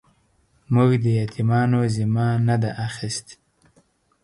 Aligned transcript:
موږ 0.73 0.89
د 1.03 1.05
يتيمانو 1.19 1.79
ذمه 1.95 2.27
نه 2.47 2.55
ده 2.61 2.71
اخيستې. 2.87 3.35